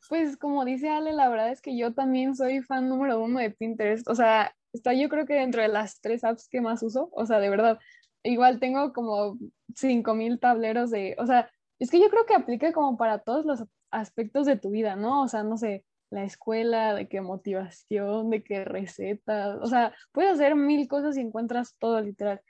[0.08, 3.50] Pues como dice Ale, la verdad es que yo también soy fan número uno de
[3.52, 4.08] Pinterest.
[4.08, 7.10] O sea, está yo creo que dentro de las tres apps que más uso.
[7.14, 7.80] O sea, de verdad,
[8.24, 9.38] igual tengo como
[9.76, 13.64] 5000 tableros de, o sea, es que yo creo que aplica como para todos los
[13.92, 15.24] aspectos de tu vida, ¿no?
[15.24, 20.34] O sea, no sé, la escuela, de qué motivación, de qué recetas, o sea, puedes
[20.34, 22.42] hacer mil cosas y encuentras todo literal.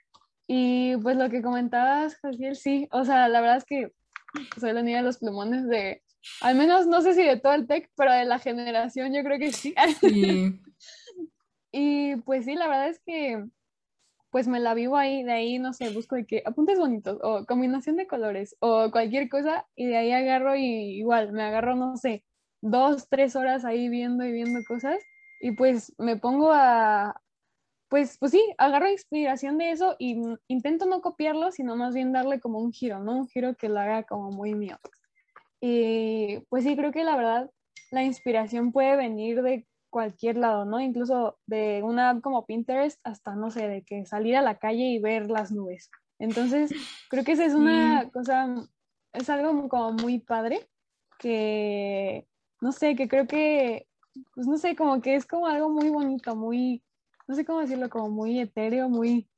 [0.46, 3.92] Y pues lo que comentabas, Jaciel, sí, o sea, la verdad es que
[4.60, 6.02] soy la niña de los plumones de,
[6.40, 9.38] al menos no sé si de todo el tech, pero de la generación yo creo
[9.38, 9.74] que sí.
[10.00, 10.60] sí.
[11.72, 13.44] y pues sí, la verdad es que
[14.30, 17.46] pues me la vivo ahí, de ahí, no sé, busco de que apuntes bonitos o
[17.46, 20.64] combinación de colores o cualquier cosa y de ahí agarro y
[20.98, 22.22] igual, me agarro, no sé,
[22.70, 24.98] dos, tres horas ahí viendo y viendo cosas
[25.40, 27.20] y pues me pongo a,
[27.88, 32.40] pues, pues sí, agarro inspiración de eso y intento no copiarlo, sino más bien darle
[32.40, 33.16] como un giro, ¿no?
[33.18, 34.78] Un giro que lo haga como muy mío.
[35.60, 37.50] Y pues sí, creo que la verdad
[37.90, 40.80] la inspiración puede venir de cualquier lado, ¿no?
[40.80, 44.84] Incluso de una app como Pinterest hasta, no sé, de que salir a la calle
[44.84, 45.90] y ver las nubes.
[46.18, 46.72] Entonces,
[47.08, 48.68] creo que esa es una cosa,
[49.12, 50.68] es algo como muy padre
[51.18, 52.26] que,
[52.60, 53.86] no sé, que creo que,
[54.34, 56.82] pues no sé, como que es como algo muy bonito, muy,
[57.28, 59.28] no sé cómo decirlo, como muy etéreo, muy,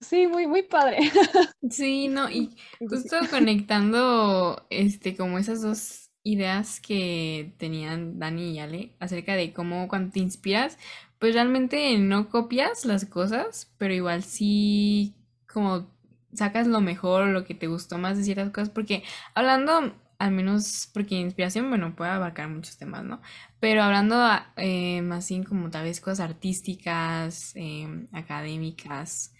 [0.00, 0.98] sí, muy, muy padre.
[1.70, 8.96] Sí, no, y justo conectando, este, como esas dos ideas que tenían Dani y Ale
[8.98, 10.76] acerca de cómo cuando te inspiras,
[11.18, 15.14] pues realmente no copias las cosas, pero igual sí
[15.52, 15.86] como
[16.32, 20.88] sacas lo mejor, lo que te gustó más de ciertas cosas, porque hablando al menos
[20.94, 23.20] porque inspiración, bueno, puede abarcar muchos temas, ¿no?
[23.58, 24.16] Pero hablando
[24.56, 29.34] eh, más bien como tal vez cosas artísticas, em, académicas,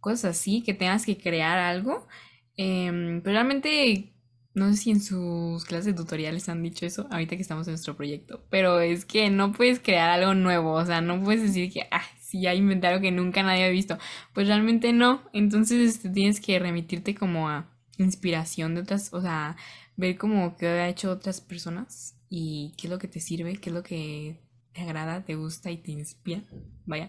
[0.00, 2.08] cosas así, que tengas que crear algo.
[2.56, 4.14] Em, pero realmente,
[4.54, 7.96] no sé si en sus clases tutoriales han dicho eso, ahorita que estamos en nuestro
[7.96, 11.86] proyecto, pero es que no puedes crear algo nuevo, o sea, no puedes decir que,
[11.92, 13.96] ah, sí, ya inventé algo que nunca nadie ha visto.
[14.34, 19.56] Pues realmente no, entonces este, tienes que remitirte como a inspiración de otras, o sea,
[19.96, 23.70] ver como qué ha hecho otras personas y qué es lo que te sirve, qué
[23.70, 24.40] es lo que
[24.72, 26.42] te agrada, te gusta y te inspira,
[26.84, 27.08] vaya.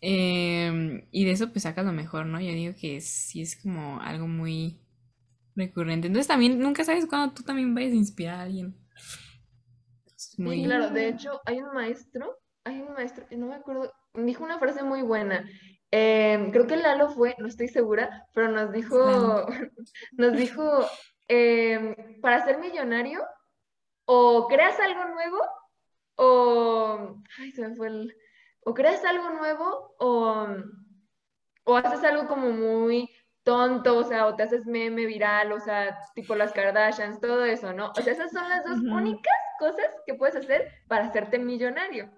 [0.00, 2.40] Em, y de eso pues sacas lo mejor, ¿no?
[2.40, 4.78] Yo digo que sí es como algo muy
[5.54, 6.08] recurrente.
[6.08, 8.76] Entonces también nunca sabes cuándo tú también vayas a inspirar a alguien.
[10.16, 14.58] Sí, claro, de hecho hay un maestro, hay un maestro, no me acuerdo, dijo una
[14.58, 15.48] frase muy buena.
[15.90, 18.98] Em, creo que Lalo fue, no estoy segura, pero nos dijo,
[20.12, 20.84] nos dijo,
[21.28, 23.24] Em, para ser millonario,
[24.04, 25.38] o creas algo nuevo,
[26.16, 28.16] o, ay, se me fue el,
[28.60, 30.46] o creas algo nuevo, o,
[31.64, 33.10] o haces algo como muy
[33.42, 37.72] tonto, o sea, o te haces meme viral, o sea, tipo las Kardashians, todo eso,
[37.72, 37.92] ¿no?
[37.96, 42.10] O sea, esas son las dos únicas cosas que puedes hacer para hacerte millonario.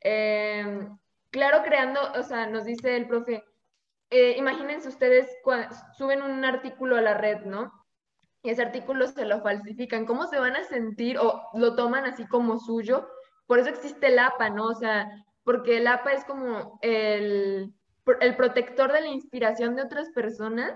[0.00, 0.96] Em,
[1.30, 3.44] claro, creando, o sea, nos dice el profe,
[4.10, 5.28] eh, imagínense ustedes
[5.96, 7.72] suben un artículo a la red, ¿no?
[8.42, 12.26] Y ese artículo se lo falsifican, ¿cómo se van a sentir o lo toman así
[12.26, 13.08] como suyo?
[13.46, 14.66] Por eso existe el APA, ¿no?
[14.66, 15.08] O sea,
[15.44, 17.72] porque el APA es como el,
[18.20, 20.74] el protector de la inspiración de otras personas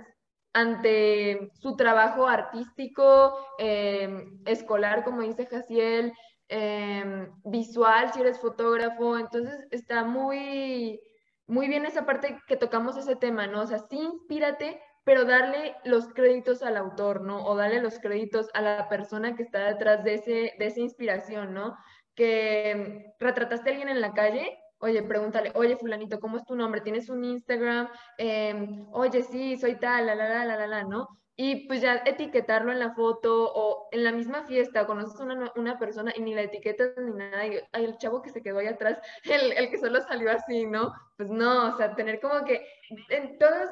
[0.52, 6.14] ante su trabajo artístico, em, escolar, como dice Jaciel,
[6.48, 9.18] em, visual, si eres fotógrafo.
[9.18, 10.98] Entonces está muy,
[11.46, 13.62] muy bien esa parte que tocamos ese tema, ¿no?
[13.62, 17.46] O sea, sí inspírate, pero darle los créditos al autor, ¿no?
[17.46, 21.54] O darle los créditos a la persona que está detrás de, ese, de esa inspiración,
[21.54, 21.78] ¿no?
[22.16, 26.80] Que retrataste a alguien en la calle, oye, pregúntale, oye, fulanito, ¿cómo es tu nombre?
[26.80, 27.88] ¿Tienes un Instagram?
[28.18, 31.08] Em, oye, sí, soy tal, la, la, la, la, la, ¿no?
[31.36, 35.52] Y pues ya etiquetarlo en la foto o en la misma fiesta, conoces a una,
[35.54, 38.66] una persona y ni la etiquetas ni nada, y el chavo que se quedó ahí
[38.66, 40.92] atrás, el, el que solo salió así, ¿no?
[41.16, 42.66] Pues no, o sea, tener como que
[43.10, 43.70] en todos,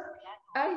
[0.55, 0.77] ay,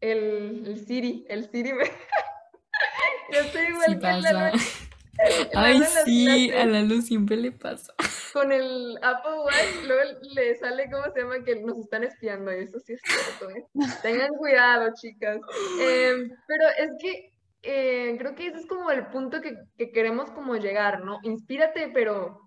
[0.00, 1.84] el, el Siri, el Siri me...
[3.32, 4.90] Yo estoy igual que la luz.
[5.54, 7.92] Ay, sí, a la luz siempre le pasa.
[8.32, 11.44] con el Apple Watch, luego le sale, ¿cómo se llama?
[11.44, 13.66] Que nos están espiando, y eso sí es cierto, ¿eh?
[14.02, 15.38] Tengan cuidado, chicas.
[15.80, 17.32] Em, pero es que
[17.62, 21.18] eh, creo que ese es como el punto que, que queremos como llegar, ¿no?
[21.22, 22.40] Inspírate, pero...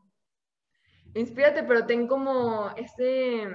[1.15, 3.47] Inspírate, pero ten como ese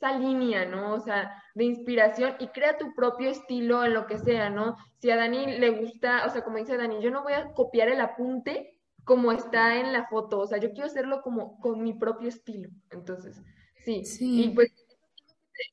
[0.00, 0.94] esa línea, ¿no?
[0.94, 4.76] O sea, de inspiración y crea tu propio estilo en lo que sea, ¿no?
[4.98, 7.88] Si a Dani le gusta, o sea, como dice Dani, yo no voy a copiar
[7.88, 11.92] el apunte como está en la foto, o sea, yo quiero hacerlo como con mi
[11.94, 12.70] propio estilo.
[12.90, 13.42] Entonces,
[13.84, 14.44] sí, Sí.
[14.44, 14.70] y pues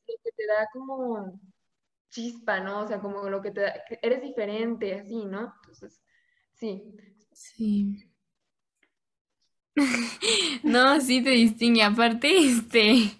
[0.07, 1.39] lo que te da como
[2.09, 2.81] chispa, ¿no?
[2.81, 5.53] O sea, como lo que te da, eres diferente, así, ¿no?
[5.61, 6.01] Entonces,
[6.53, 6.83] sí.
[7.31, 8.09] Sí.
[10.63, 11.83] No, sí te distingue.
[11.83, 13.11] Aparte, este,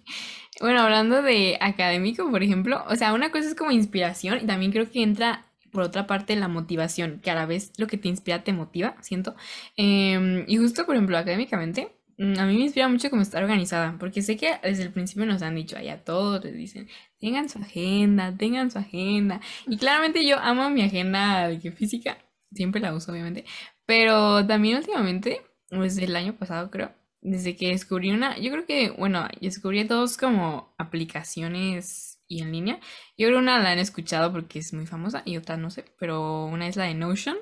[0.61, 4.71] bueno, hablando de académico, por ejemplo, o sea, una cosa es como inspiración y también
[4.71, 8.07] creo que entra por otra parte la motivación, que a la vez lo que te
[8.07, 9.35] inspira te motiva, siento.
[9.75, 13.95] Em, y justo, por ejemplo, académicamente, mm, a mí me inspira mucho como estar organizada,
[13.99, 16.87] porque sé que desde el principio nos han dicho, allá todos les dicen,
[17.19, 19.41] tengan su agenda, tengan su agenda.
[19.67, 22.17] Y claramente yo amo mi agenda de física,
[22.51, 23.45] siempre la uso, obviamente,
[23.85, 26.91] pero también últimamente, desde el año pasado creo,
[27.27, 32.79] desde que descubrí una, yo creo que, bueno, descubrí dos como aplicaciones y en línea.
[33.17, 36.45] Yo creo una la han escuchado porque es muy famosa y otra no sé, pero
[36.45, 37.37] una es la de Notion,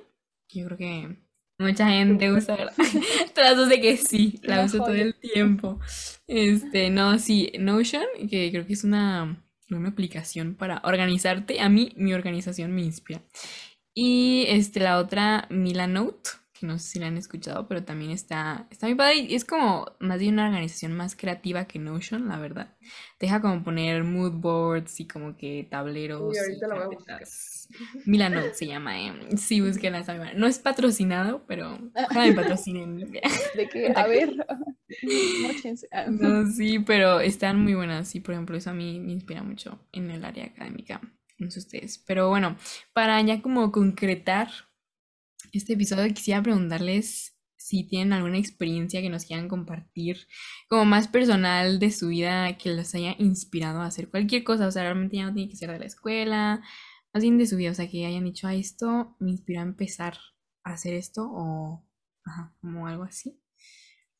[0.47, 1.17] que yo creo que
[1.59, 2.73] mucha gente usa, ¿verdad?
[3.33, 5.79] Tras de que sí, la uso todo el tiempo.
[6.27, 11.61] Este, no, sí, Notion, que creo que es una, una aplicación para organizarte.
[11.61, 13.21] A mí, mi organización me inspira.
[13.93, 18.65] Y este, la otra, Milanote, que no sé si la han escuchado, pero también está,
[18.71, 19.17] está muy padre.
[19.17, 22.73] Y es como más de una organización más creativa que Notion, la verdad.
[23.19, 27.19] Deja como poner mood boards y como que tableros y ahorita voy a.
[28.05, 29.13] Milanote se llama, eh.
[29.37, 30.03] Sí, búsquenla.
[30.35, 32.97] No es patrocinado, pero ojalá me patrocinen.
[32.97, 34.45] De que, a ver.
[35.91, 38.07] Ah, No, sí, pero están muy buenas.
[38.07, 41.01] Sí, por ejemplo, eso a mí me inspira mucho en el área académica.
[41.37, 41.97] No sé ustedes.
[42.07, 42.55] Pero bueno,
[42.93, 44.47] para ya como concretar
[45.57, 50.27] este episodio, quisiera preguntarles si tienen alguna experiencia que nos quieran compartir,
[50.69, 54.67] como más personal de su vida, que los haya inspirado a hacer cualquier cosa.
[54.67, 56.61] O sea, realmente ya no tiene que ser de la escuela,
[57.11, 57.71] más bien de su vida.
[57.71, 60.15] O sea, que hayan dicho, a esto me inspiró a empezar
[60.63, 61.83] a hacer esto o,
[62.23, 63.41] ajá, como algo así.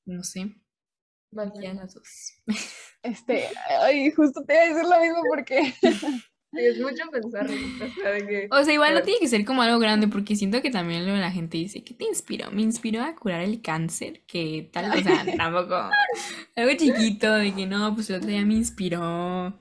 [0.06, 0.56] No sé.
[1.62, 2.34] Ya las dos.
[3.04, 3.46] Este,
[3.82, 5.74] ay, justo te iba a decir lo mismo porque
[6.58, 8.48] es mucho pensar, o sea, de que...
[8.52, 11.32] O sea, igual no tiene que ser como algo grande, porque siento que también la
[11.32, 12.52] gente dice, ¿qué te inspiró?
[12.52, 15.90] Me inspiró a curar el cáncer, que tal, o sea, tampoco
[16.56, 19.60] algo chiquito, de que no, pues el otro día me inspiró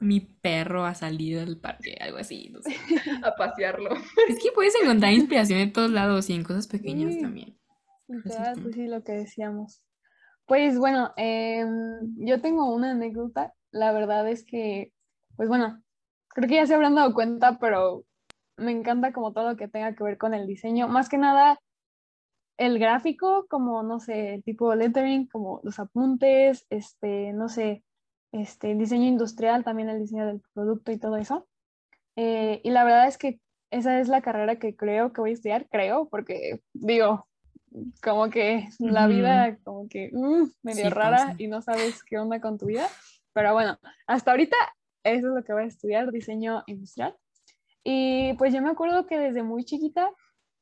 [0.00, 2.74] mi perro a salir del parque, algo así, no sé.
[3.24, 3.90] a pasearlo.
[4.28, 7.22] Es que puedes encontrar inspiración en todos lados y en cosas pequeñas Sí.
[7.22, 7.58] también.
[8.08, 9.82] Literal, pues sí, lo que decíamos.
[10.46, 11.70] Pues bueno, em,
[12.18, 13.54] yo tengo una anécdota.
[13.70, 14.92] La verdad es que,
[15.36, 15.82] pues bueno,
[16.34, 18.04] creo que ya se habrán dado cuenta, pero
[18.56, 20.86] me encanta como todo lo que tenga que ver con el diseño.
[20.88, 21.58] Más que nada,
[22.58, 27.82] el gráfico, como, no sé, tipo lettering, como los apuntes, este, no sé,
[28.32, 31.46] este, el diseño industrial, también el diseño del producto y todo eso.
[32.16, 35.34] Eh, y la verdad es que esa es la carrera que creo que voy a
[35.34, 37.26] estudiar, creo, porque digo,
[38.02, 41.34] como que la vida como que mm, medio Sí, rara pasa.
[41.38, 42.86] y no sabes qué onda con tu vida.
[43.32, 44.56] Pero bueno, hasta ahorita
[45.04, 47.16] eso es lo que voy a estudiar, diseño industrial.
[47.84, 50.10] Y pues yo me acuerdo que desde muy chiquita,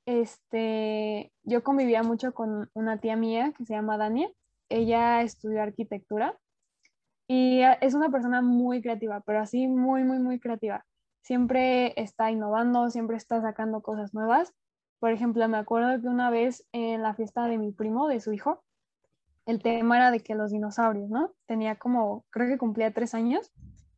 [0.07, 4.29] este, yo convivía mucho con una tía mía que se llama Dania.
[4.69, 6.39] Ella estudió arquitectura
[7.29, 10.85] y a- es una persona muy creativa, pero así muy, muy, muy creativa.
[11.23, 14.53] Siempre está innovando, siempre está sacando cosas nuevas.
[14.99, 18.33] Por ejemplo, me acuerdo que una vez en la fiesta de mi primo, de su
[18.33, 18.65] hijo,
[19.47, 21.33] el tema era de que los dinosaurios, ¿no?
[21.47, 23.53] Tenía como, creo que cumplía tres años,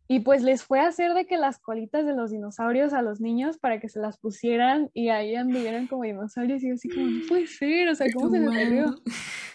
[0.06, 3.20] y pues les fue a hacer de que las colitas de los dinosaurios a los
[3.20, 7.06] niños para que se las pusieran y ahí anduvieran como dinosaurios, y yo así como,
[7.06, 8.94] no puede ser, o sea, ¿cómo se le ocurrió?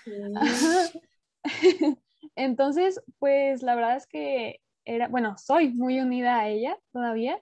[2.36, 7.40] Entonces, pues la verdad es que era, bueno, soy muy unida a ella todavía.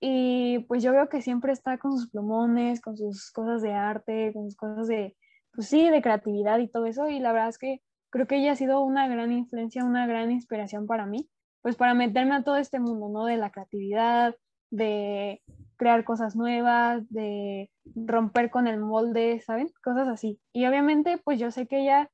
[0.00, 4.32] Y pues yo veo que siempre está con sus plumones, con sus cosas de arte,
[4.34, 5.16] con sus cosas de,
[5.54, 7.08] pues sí, de creatividad y todo eso.
[7.08, 10.30] Y la verdad es que creo que ella ha sido una gran influencia, una gran
[10.30, 11.30] inspiración para mí,
[11.66, 13.24] pues para meterme a todo este mundo, ¿no?
[13.24, 14.36] De la creatividad,
[14.70, 15.42] de
[15.74, 19.72] crear cosas nuevas, de romper con el molde, ¿saben?
[19.82, 20.38] Cosas así.
[20.52, 22.08] Y obviamente, pues yo sé que ella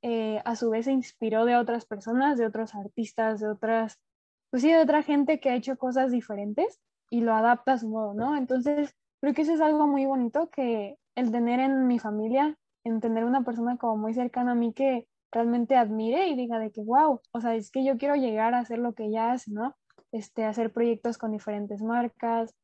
[0.00, 4.00] eh, a su vez se inspiró de otras personas, de otros artistas, de otras,
[4.48, 7.90] pues sí, de otra gente que ha hecho cosas diferentes y lo adapta a su
[7.90, 8.38] modo, ¿no?
[8.38, 13.02] Entonces, creo que eso es algo muy bonito que el tener en mi familia, en
[13.02, 16.80] tener una persona como muy cercana a mí que realmente admire y diga de que,
[16.80, 19.74] wow, o sea, es que yo quiero llegar a hacer lo que ella hace, ¿no?
[20.12, 22.54] Este, hacer proyectos con diferentes marcas.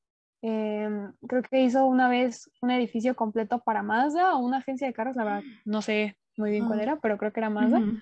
[0.41, 4.95] Em, creo que hizo una vez un edificio completo para Mazda o una agencia de
[4.95, 6.83] carros, la verdad, no sé muy bien cuál Ah.
[6.85, 7.79] era, pero creo que era Mazda.
[7.81, 7.99] Ujú.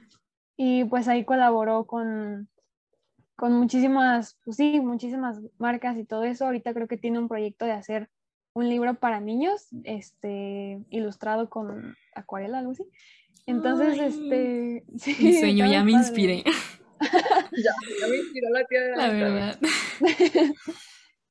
[0.57, 2.49] Y pues ahí colaboró con,
[3.37, 6.45] con muchísimas, pues sí, muchísimas marcas y todo eso.
[6.45, 8.11] Ahorita creo que tiene un proyecto de hacer
[8.55, 12.85] un libro para niños, este, ilustrado con acuarela, algo así.
[13.49, 16.05] Entonces, Ay, este, sí, Mi sueño, ya me padre.
[16.05, 16.45] inspiré,
[17.53, 19.25] Ya, ya me inspiró la tía de la Alta.
[19.25, 19.59] verdad.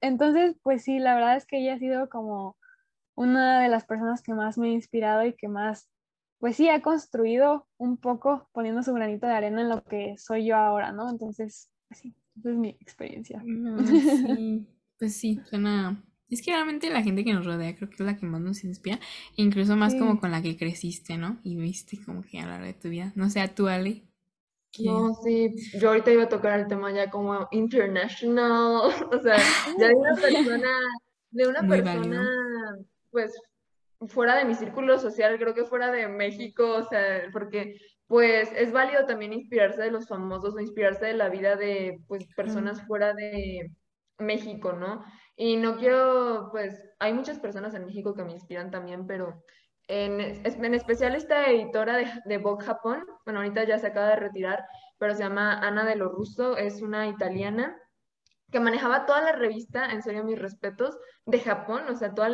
[0.01, 2.57] Entonces, pues sí, la verdad es que ella ha sido como
[3.15, 5.89] una de las personas que más me ha inspirado y que más,
[6.39, 10.45] pues sí, ha construido un poco poniendo su granito de arena en lo que soy
[10.45, 11.09] yo ahora, ¿no?
[11.09, 13.41] Entonces, pues sí, esa es mi experiencia.
[13.43, 14.67] No, sí,
[14.99, 16.03] pues sí, suena.
[16.29, 18.63] Es que realmente la gente que nos rodea creo que es la que más nos
[18.63, 18.99] inspira,
[19.35, 21.39] incluso más como con la que creciste, ¿no?
[21.43, 23.13] Y viste como que a lo largo de tu vida.
[23.15, 24.03] No sé, a tú, Ale.
[24.79, 29.37] No, sí, yo ahorita iba a tocar el tema ya como international, o sea,
[29.79, 30.69] ya de una persona,
[31.31, 32.29] de una Muy persona,
[33.09, 33.33] pues,
[34.07, 38.71] fuera de mi círculo social, creo que fuera de México, o sea, porque, pues, es
[38.71, 43.13] válido también inspirarse de los famosos o inspirarse de la vida de, pues, personas fuera
[43.13, 43.71] de
[44.19, 45.03] México, ¿no?
[45.35, 49.43] Y no quiero, pues, hay muchas personas en México que me inspiran también, pero
[49.87, 54.15] en, en especial esta editora de, de Vogue Japón, bueno, ahorita ya se acaba de
[54.17, 54.65] retirar,
[54.97, 57.77] pero se llama Ana de lo Russo, es una italiana
[58.51, 62.29] que manejaba toda la revista, en serio mis respetos, de Japón, o sea, toda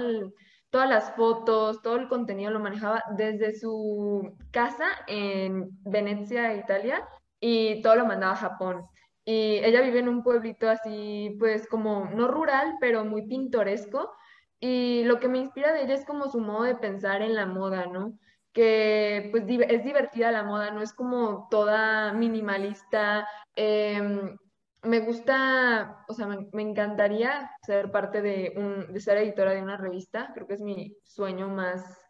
[0.69, 7.07] todas las fotos, todo el contenido lo manejaba desde su casa en Venecia, Italia,
[7.39, 8.87] y todo lo mandaba a Japón.
[9.25, 14.11] Y ella vive en un pueblito así, pues como no rural, pero muy pintoresco.
[14.59, 17.45] Y lo que me inspira de ella es como su modo de pensar en la
[17.45, 18.17] moda, ¿no?
[18.53, 23.27] Que pues es divertida la moda, no es como toda minimalista.
[23.55, 24.37] em,
[24.83, 29.61] me gusta, o sea, me, me encantaría ser parte de, un, de ser editora de
[29.61, 30.31] una revista.
[30.33, 32.01] Creo que es mi sueño más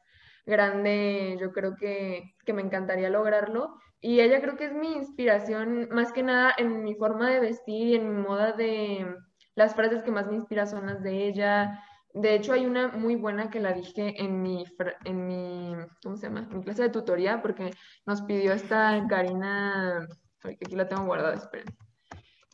[0.45, 1.38] grande.
[1.39, 3.76] Yo creo que, que me encantaría lograrlo.
[4.03, 7.87] Y ella creo que es mi inspiración, más que nada en mi forma de vestir
[7.87, 9.15] y en mi moda de...
[9.55, 11.79] Las frases que más me inspiran son las de ella.
[12.13, 14.65] De hecho, hay una muy buena que la dije en mi,
[15.05, 16.49] en mi, ¿cómo se llama?
[16.51, 17.71] En mi clase de tutoría, porque
[18.05, 20.05] nos pidió esta Karina,
[20.41, 21.73] ay, que aquí la tengo guardada, esperen.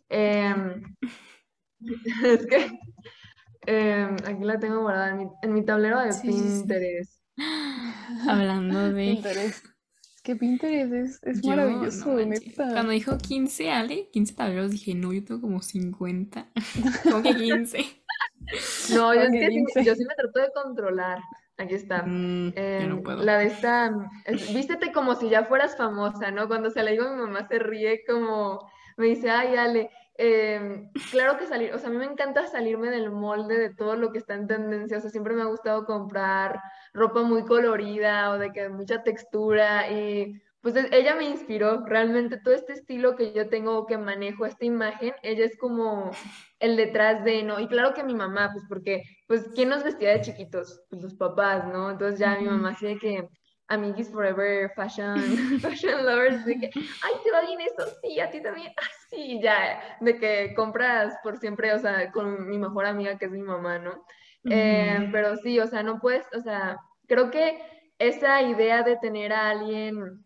[0.10, 0.84] Em,
[2.26, 2.80] es que
[3.66, 6.60] em, aquí la tengo guardada en mi, en mi tablero de Sí, sí, sí.
[6.60, 7.24] Pinterest.
[8.28, 9.14] Hablando de.
[9.16, 9.66] Pinterest.
[10.30, 12.70] Que Pinterest es, es Yo, maravilloso, no neta.
[12.72, 16.46] Cuando dijo 15, Ale, 15 tableros, dije, no, yo tengo como 50.
[17.04, 17.80] Como que 15.
[18.94, 21.20] No, yo, es que sí, yo sí me trato de controlar.
[21.58, 22.04] Aquí está.
[22.04, 23.24] Mm, yo no Em, puedo.
[23.24, 23.92] la de esta,
[24.26, 26.48] es- vístete como si ya fueras famosa, ¿no?
[26.48, 28.60] Cuando se la digo a mi mamá se ríe como,
[28.98, 29.90] me dice, ay, Ale,
[30.20, 33.96] em, claro que salir, o sea, a mí me encanta salirme del molde de todo
[33.96, 36.60] lo que está en tendencia, o sea, siempre me ha gustado comprar
[36.94, 42.38] ropa muy colorida o de que mucha textura y pues es- ella me inspiró, realmente
[42.44, 46.12] todo este estilo que yo tengo, que manejo, esta imagen, ella es como
[46.60, 47.60] el detrás de, ¿no?
[47.62, 50.82] Y claro que mi mamá, pues porque, pues, ¿quién nos vestía de chiquitos?
[50.90, 51.92] Pues los papás, ¿no?
[51.92, 53.30] Entonces ya mi mamá así de que,
[53.70, 55.16] amiguis forever, fashion,
[55.62, 59.40] fashion lovers, de que, ay, te va bien eso, sí, a ti también, ah, sí,
[59.42, 63.42] ya, de que compras por siempre, o sea, con mi mejor amiga que es mi
[63.42, 64.04] mamá, ¿no?
[64.50, 65.12] Eh, Ujú.
[65.12, 66.78] pero sí, o sea, no puedes, o sea,
[67.08, 67.62] creo que
[68.00, 70.26] esa idea de tener a alguien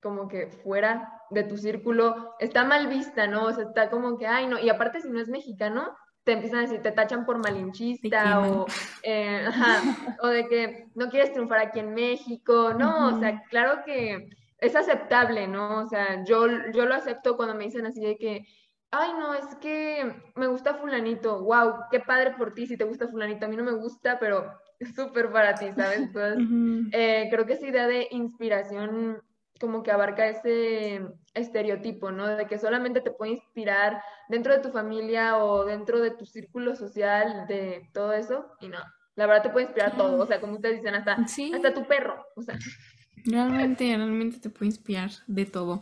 [0.00, 3.46] como que fuera de tu círculo está mal vista, ¿no?
[3.46, 6.60] O sea, está como que, ay, no, y aparte si no es mexicano, te empiezan
[6.60, 8.66] a decir, te tachan por malinchista o,
[9.02, 13.82] eh, ajá, o de que no quieres triunfar aquí en México, no, o sea, claro
[13.84, 15.80] que es aceptable, ¿no?
[15.80, 18.46] O sea, yo, yo lo acepto cuando me dicen así de que,
[18.90, 23.08] ay, no, es que me gusta fulanito, wow, qué padre por ti si te gusta
[23.08, 24.50] fulanito, a mí no me gusta, pero
[24.94, 25.98] súper para ti, ¿sabes?
[26.14, 26.48] Entonces,
[26.92, 29.22] eh, creo que esa idea de inspiración
[29.60, 31.02] como que abarca ese
[31.34, 32.26] estereotipo, ¿no?
[32.36, 36.74] De que solamente te puede inspirar dentro de tu familia o dentro de tu círculo
[36.76, 38.78] social, de todo eso, y no,
[39.16, 41.52] la verdad te puede inspirar todo, o sea, como ustedes dicen, hasta, Sí.
[41.54, 42.58] hasta tu perro, o sea,
[43.26, 45.80] Realmente, realmente te puede inspirar de todo.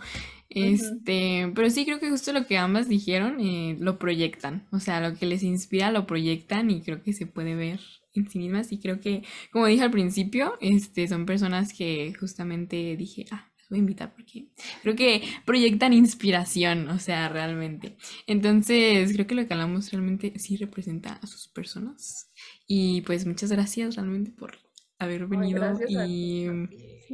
[0.48, 4.68] Este, pero sí creo que justo lo que ambas dijeron, eh, lo proyectan.
[4.70, 7.80] O sea, lo que les inspira lo proyectan y creo que se puede ver
[8.14, 8.70] en sí mismas.
[8.70, 13.78] Y creo que, como dije al principio, este, son personas que justamente dije, ah, voy
[13.78, 14.48] a invitar porque
[14.82, 17.96] creo que proyectan inspiración, o sea, realmente.
[18.26, 22.30] Entonces, creo que lo que hablamos realmente sí representa a sus personas.
[22.66, 24.58] Y pues muchas gracias realmente por
[24.98, 26.46] haber venido y.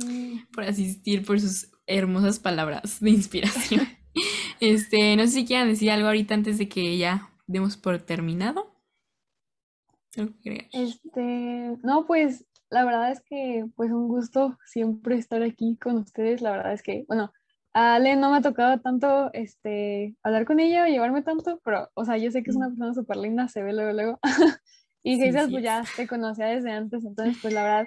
[0.01, 0.45] Sí.
[0.53, 3.89] por asistir, por sus hermosas palabras de inspiración.
[4.61, 8.75] Este, no sé si quieran decir algo ahorita antes de que ya demos por terminado.
[10.73, 16.43] Este, no, pues la verdad es que pues un gusto siempre estar aquí con ustedes.
[16.43, 17.33] La verdad es que, bueno,
[17.73, 21.89] a Ale no me ha tocado tanto este, hablar con ella o llevarme tanto, pero,
[21.95, 24.21] o sea, yo sé que es una persona súper linda, se ve luego, luego.
[25.03, 27.87] y sí, pues ya te conocía desde antes, entonces pues la verdad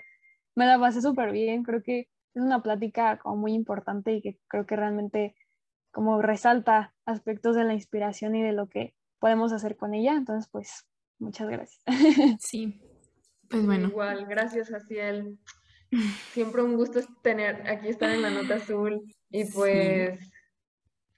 [0.55, 1.63] me la pasé súper bien.
[1.63, 5.35] Creo que es una plática como muy importante y que creo que realmente
[5.91, 10.13] como resalta aspectos de la inspiración y de lo que podemos hacer con ella.
[10.13, 10.87] Entonces, pues,
[11.19, 11.83] muchas gracias.
[12.39, 12.81] Sí,
[13.51, 13.89] pues bueno.
[13.89, 15.37] Igual, gracias, Jaciel.
[16.31, 20.19] Siempre un gusto tener aquí estar en la nota azul y pues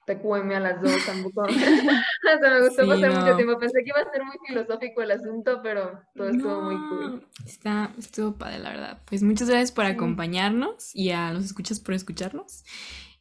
[0.06, 1.44] te cueme a las dos tampoco.
[1.48, 3.58] me gustó pasar mucho tiempo.
[3.58, 7.28] Pensé que iba a ser muy filosófico el asunto, pero todo estuvo muy cool.
[7.46, 9.02] Está, estuvo padre, la verdad.
[9.06, 12.64] Pues muchas gracias por acompañarnos y a los escuchas por escucharnos.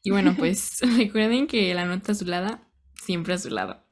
[0.03, 2.63] Y bueno, pues recuerden que la nota azulada
[2.95, 3.85] siempre a su lado.